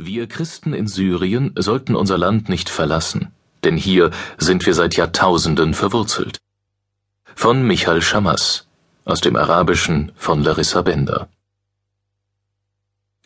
[0.00, 3.32] Wir Christen in Syrien sollten unser Land nicht verlassen,
[3.64, 6.38] denn hier sind wir seit Jahrtausenden verwurzelt.
[7.34, 8.68] Von Michael Schamas
[9.04, 11.28] aus dem Arabischen von Larissa Bender.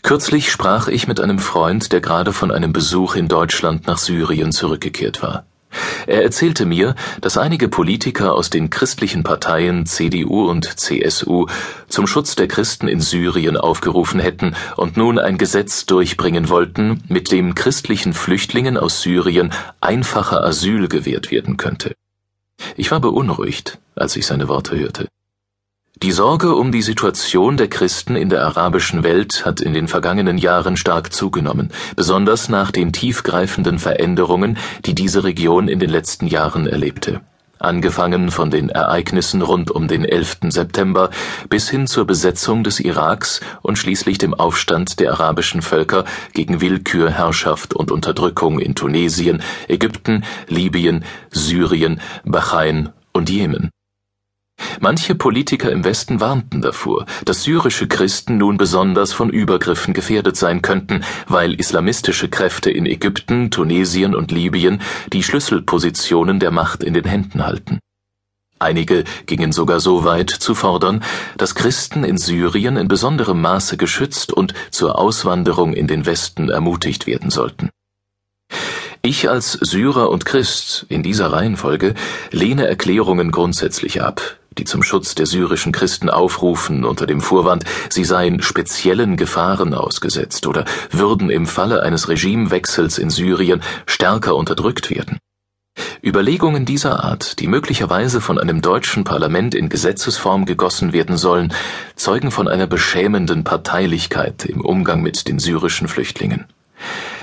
[0.02, 4.50] Kürzlich sprach ich mit einem Freund, der gerade von einem Besuch in Deutschland nach Syrien
[4.50, 5.44] zurückgekehrt war.
[6.06, 11.46] Er erzählte mir, dass einige Politiker aus den christlichen Parteien CDU und CSU
[11.88, 17.32] zum Schutz der Christen in Syrien aufgerufen hätten und nun ein Gesetz durchbringen wollten, mit
[17.32, 21.94] dem christlichen Flüchtlingen aus Syrien einfacher Asyl gewährt werden könnte.
[22.76, 25.08] Ich war beunruhigt, als ich seine Worte hörte.
[26.00, 30.38] Die Sorge um die Situation der Christen in der arabischen Welt hat in den vergangenen
[30.38, 34.56] Jahren stark zugenommen, besonders nach den tiefgreifenden Veränderungen,
[34.86, 37.20] die diese Region in den letzten Jahren erlebte.
[37.58, 40.38] Angefangen von den Ereignissen rund um den 11.
[40.48, 41.10] September
[41.48, 47.10] bis hin zur Besetzung des Iraks und schließlich dem Aufstand der arabischen Völker gegen Willkür,
[47.10, 53.70] Herrschaft und Unterdrückung in Tunesien, Ägypten, Libyen, Syrien, Bahrain und Jemen.
[54.84, 60.60] Manche Politiker im Westen warnten davor, dass syrische Christen nun besonders von Übergriffen gefährdet sein
[60.60, 67.04] könnten, weil islamistische Kräfte in Ägypten, Tunesien und Libyen die Schlüsselpositionen der Macht in den
[67.04, 67.78] Händen halten.
[68.58, 71.04] Einige gingen sogar so weit zu fordern,
[71.36, 77.06] dass Christen in Syrien in besonderem Maße geschützt und zur Auswanderung in den Westen ermutigt
[77.06, 77.70] werden sollten.
[79.04, 81.94] Ich als Syrer und Christ in dieser Reihenfolge
[82.30, 88.04] lehne Erklärungen grundsätzlich ab, die zum Schutz der syrischen Christen aufrufen unter dem Vorwand, sie
[88.04, 95.18] seien speziellen Gefahren ausgesetzt oder würden im Falle eines Regimewechsels in Syrien stärker unterdrückt werden.
[96.00, 101.52] Überlegungen dieser Art, die möglicherweise von einem deutschen Parlament in Gesetzesform gegossen werden sollen,
[101.96, 106.44] zeugen von einer beschämenden Parteilichkeit im Umgang mit den syrischen Flüchtlingen.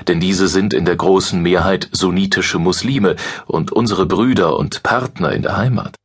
[0.08, 3.16] Denn diese sind in der großen Mehrheit sunnitische Muslime
[3.46, 5.96] und unsere Brüder und Partner in der Heimat.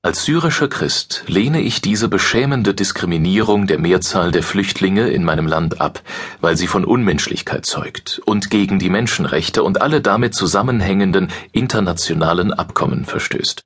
[0.00, 5.80] Als syrischer Christ lehne ich diese beschämende Diskriminierung der Mehrzahl der Flüchtlinge in meinem Land
[5.80, 6.02] ab,
[6.40, 13.06] weil sie von Unmenschlichkeit zeugt und gegen die Menschenrechte und alle damit zusammenhängenden internationalen Abkommen
[13.06, 13.64] verstößt.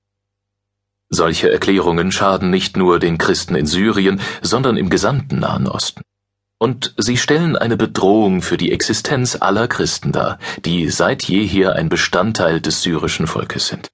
[1.10, 6.00] Solche Erklärungen schaden nicht nur den Christen in Syrien, sondern im gesamten Nahen Osten.
[6.62, 11.88] Und sie stellen eine Bedrohung für die Existenz aller Christen dar, die seit jeher ein
[11.88, 13.88] Bestandteil des syrischen Volkes sind.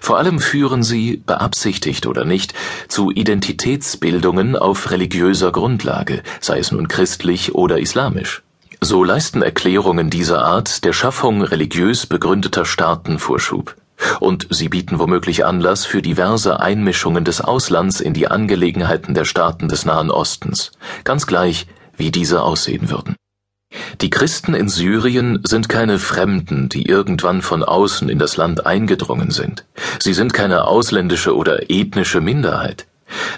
[0.00, 2.54] Vor allem führen sie, beabsichtigt oder nicht,
[2.88, 8.42] zu Identitätsbildungen auf religiöser Grundlage, sei es nun christlich oder islamisch.
[8.80, 13.76] So leisten Erklärungen dieser Art der Schaffung religiös begründeter Staaten Vorschub.
[14.20, 19.68] Und sie bieten womöglich Anlass für diverse Einmischungen des Auslands in die Angelegenheiten der Staaten
[19.68, 20.72] des Nahen Ostens,
[21.04, 23.16] ganz gleich, wie diese aussehen würden.
[24.00, 29.30] Die Christen in Syrien sind keine Fremden, die irgendwann von außen in das Land eingedrungen
[29.30, 29.64] sind.
[29.98, 32.86] Sie sind keine ausländische oder ethnische Minderheit.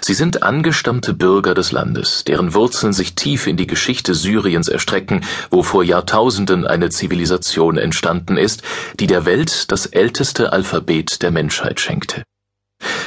[0.01, 5.23] Sie sind angestammte Bürger des Landes, deren Wurzeln sich tief in die Geschichte Syriens erstrecken,
[5.49, 8.63] wo vor Jahrtausenden eine Zivilisation entstanden ist,
[8.99, 12.23] die der Welt das älteste Alphabet der Menschheit schenkte.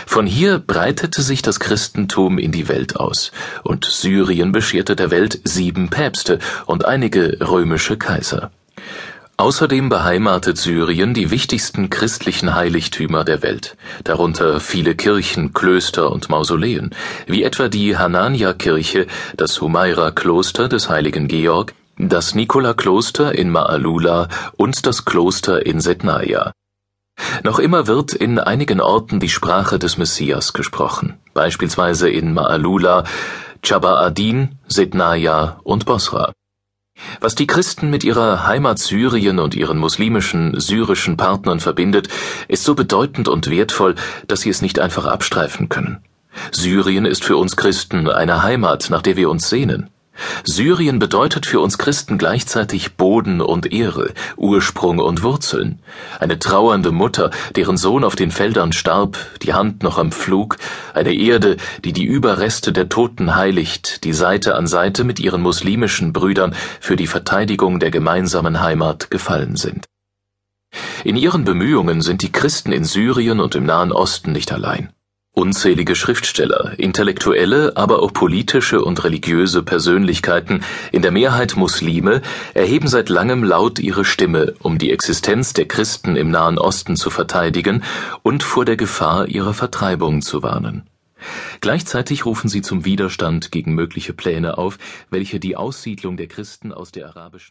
[0.07, 5.41] Von hier breitete sich das Christentum in die Welt aus, und Syrien bescherte der Welt
[5.45, 8.51] sieben Päpste und einige römische Kaiser.
[9.39, 16.91] Außerdem beheimatet Syrien die wichtigsten christlichen Heiligtümer der Welt, darunter viele Kirchen, Klöster und Mausoleen,
[17.27, 19.07] wie etwa die Hanania-Kirche,
[19.37, 26.53] das Humaira-Kloster des heiligen Georg, das Nikola-Kloster in Ma'alula und das Kloster in Setnaya.
[27.43, 33.05] Noch immer wird in einigen Orten die Sprache des Messias gesprochen, beispielsweise in Ma'alula,
[33.65, 36.33] Chaba'adin, Sednaya und Bosra.
[37.21, 42.09] Was die Christen mit ihrer Heimat Syrien und ihren muslimischen syrischen Partnern verbindet,
[42.49, 43.95] ist so bedeutend und wertvoll,
[44.29, 46.03] dass sie es nicht einfach abstreifen können.
[46.51, 49.92] Syrien ist für uns Christen eine Heimat, nach der wir uns sehnen.
[50.45, 55.81] Syrien bedeutet für uns Christen gleichzeitig Boden und Ehre, Ursprung und Wurzeln.
[56.21, 60.59] Eine trauernde Mutter, deren Sohn auf den Feldern starb, die Hand noch am Pflug,
[60.95, 66.13] eine Erde, die die Überreste der Toten heiligt, die Seite an Seite mit ihren muslimischen
[66.13, 69.87] Brüdern für die Verteidigung der gemeinsamen Heimat gefallen sind.
[71.05, 74.93] In ihren Bemühungen sind die Christen in Syrien und im Nahen Osten nicht allein.
[75.35, 80.63] Unzählige Schriftsteller, Intellektuelle, aber auch politische und religiöse Persönlichkeiten,
[80.93, 82.21] in der Mehrheit Muslime,
[82.53, 87.09] erheben seit langem laut ihre Stimme, um die Existenz der Christen im Nahen Osten zu
[87.09, 87.83] verteidigen
[88.23, 90.83] und vor der Gefahr ihrer Vertreibung zu warnen.
[91.63, 94.77] Gleichzeitig rufen sie zum Widerstand gegen mögliche Pläne auf,
[95.09, 97.51] welche die Aussiedlung der Christen aus der arabischen